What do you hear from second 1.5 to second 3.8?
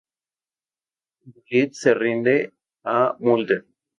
se rinde a Mulder.